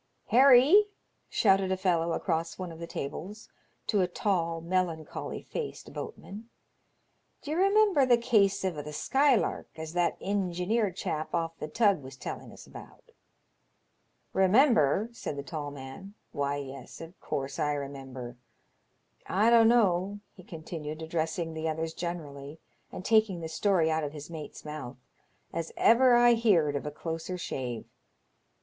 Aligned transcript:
"Harry," 0.29 0.87
shouted 1.29 1.71
a 1.71 1.77
fellow 1.77 2.13
across 2.13 2.57
one 2.57 2.71
of 2.71 2.79
the 2.79 2.87
tables 2.87 3.49
to 3.85 4.01
a 4.01 4.07
tall, 4.07 4.59
melancholy 4.59 5.43
faced 5.43 5.93
boatman, 5.93 6.49
"d'ye 7.43 7.53
remember 7.53 8.03
the 8.03 8.17
case 8.17 8.63
of 8.63 8.73
the 8.83 8.93
Skylark 8.93 9.69
as 9.77 9.93
that 9.93 10.17
ingeneer 10.19 10.89
chap 10.89 11.35
off 11.35 11.55
the 11.59 11.67
tug 11.67 12.01
was 12.01 12.17
telling 12.17 12.51
us 12.51 12.65
about?" 12.65 13.11
"Eemember?" 14.33 15.07
said 15.15 15.35
the 15.35 15.43
tall 15.43 15.69
man," 15.69 16.15
why, 16.31 16.55
yes, 16.55 16.99
of 16.99 17.19
course 17.19 17.59
I 17.59 17.73
remember. 17.73 18.37
I 19.27 19.51
dunno," 19.51 20.19
he 20.33 20.41
continued, 20.41 21.03
addressing 21.03 21.53
the 21.53 21.69
others 21.69 21.93
generally, 21.93 22.59
and 22.91 23.05
taking 23.05 23.39
the 23.41 23.47
story 23.47 23.91
out 23.91 24.03
of 24.03 24.13
his 24.13 24.31
mate's 24.31 24.65
mouth," 24.65 24.97
as 25.53 25.71
ever 25.77 26.15
I 26.15 26.33
heerd 26.33 26.75
of 26.75 26.87
a 26.87 26.91
closer 26.91 27.37
shave. 27.37 27.85